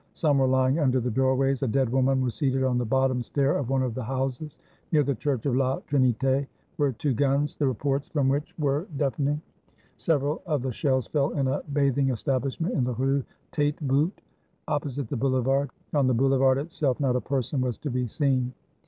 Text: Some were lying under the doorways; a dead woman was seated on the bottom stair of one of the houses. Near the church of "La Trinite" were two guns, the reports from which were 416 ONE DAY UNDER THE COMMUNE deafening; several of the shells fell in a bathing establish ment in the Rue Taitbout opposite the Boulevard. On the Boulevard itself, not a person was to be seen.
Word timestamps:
Some 0.13 0.39
were 0.39 0.47
lying 0.47 0.79
under 0.79 0.99
the 0.99 1.11
doorways; 1.11 1.61
a 1.61 1.67
dead 1.67 1.87
woman 1.91 2.21
was 2.23 2.33
seated 2.33 2.63
on 2.63 2.79
the 2.79 2.83
bottom 2.85 3.21
stair 3.21 3.55
of 3.55 3.69
one 3.69 3.83
of 3.83 3.93
the 3.93 4.01
houses. 4.03 4.57
Near 4.91 5.03
the 5.03 5.13
church 5.13 5.45
of 5.45 5.55
"La 5.55 5.77
Trinite" 5.81 6.47
were 6.79 6.93
two 6.93 7.13
guns, 7.13 7.55
the 7.55 7.67
reports 7.67 8.07
from 8.07 8.27
which 8.27 8.51
were 8.57 8.87
416 8.97 9.25
ONE 9.27 9.35
DAY 9.35 9.41
UNDER 9.43 9.45
THE 9.45 9.45
COMMUNE 9.45 9.81
deafening; 9.93 9.97
several 9.97 10.55
of 10.55 10.61
the 10.63 10.71
shells 10.71 11.05
fell 11.05 11.29
in 11.39 11.47
a 11.47 11.61
bathing 11.71 12.09
establish 12.09 12.59
ment 12.59 12.73
in 12.73 12.83
the 12.83 12.95
Rue 12.95 13.23
Taitbout 13.51 14.21
opposite 14.67 15.07
the 15.07 15.17
Boulevard. 15.17 15.69
On 15.93 16.07
the 16.07 16.15
Boulevard 16.15 16.57
itself, 16.57 16.99
not 16.99 17.15
a 17.15 17.21
person 17.21 17.61
was 17.61 17.77
to 17.77 17.91
be 17.91 18.07
seen. 18.07 18.53